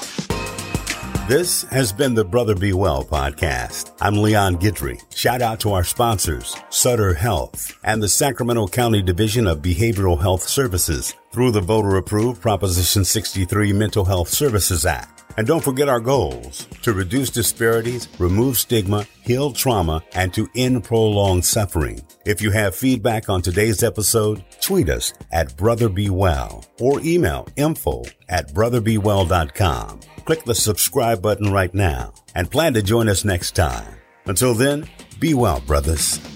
This 1.33 1.63
has 1.71 1.91
been 1.91 2.13
the 2.13 2.23
Brother 2.23 2.53
Be 2.53 2.73
Well 2.73 3.03
podcast. 3.03 3.91
I'm 3.99 4.21
Leon 4.21 4.57
Guidry. 4.57 5.01
Shout 5.15 5.41
out 5.41 5.59
to 5.61 5.73
our 5.73 5.83
sponsors, 5.83 6.55
Sutter 6.69 7.15
Health 7.15 7.75
and 7.83 8.03
the 8.03 8.07
Sacramento 8.07 8.67
County 8.67 9.01
Division 9.01 9.47
of 9.47 9.63
Behavioral 9.63 10.21
Health 10.21 10.43
Services 10.43 11.15
through 11.31 11.49
the 11.49 11.59
voter 11.59 11.95
approved 11.95 12.39
Proposition 12.39 13.03
63 13.03 13.73
Mental 13.73 14.05
Health 14.05 14.29
Services 14.29 14.85
Act. 14.85 15.12
And 15.37 15.47
don't 15.47 15.63
forget 15.63 15.89
our 15.89 15.99
goals 15.99 16.67
to 16.83 16.93
reduce 16.93 17.29
disparities, 17.29 18.07
remove 18.19 18.57
stigma, 18.57 19.05
heal 19.23 19.51
trauma, 19.51 20.03
and 20.13 20.33
to 20.33 20.47
end 20.55 20.83
prolonged 20.83 21.45
suffering. 21.45 22.01
If 22.25 22.41
you 22.41 22.51
have 22.51 22.75
feedback 22.75 23.29
on 23.29 23.41
today's 23.41 23.83
episode, 23.83 24.43
tweet 24.61 24.89
us 24.89 25.13
at 25.31 25.57
Brother 25.57 25.89
Be 25.89 26.09
Well 26.09 26.65
or 26.79 27.01
email 27.01 27.47
info 27.55 28.03
at 28.29 28.53
brotherbewell.com. 28.53 29.99
Click 30.25 30.43
the 30.45 30.55
subscribe 30.55 31.21
button 31.21 31.51
right 31.51 31.73
now 31.73 32.13
and 32.35 32.49
plan 32.49 32.73
to 32.75 32.81
join 32.81 33.09
us 33.09 33.25
next 33.25 33.55
time. 33.55 33.95
Until 34.25 34.53
then, 34.53 34.87
be 35.19 35.33
well, 35.33 35.59
brothers. 35.61 36.32